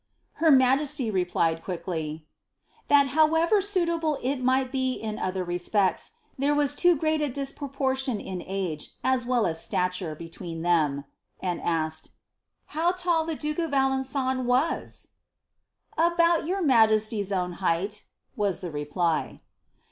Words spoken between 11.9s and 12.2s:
"■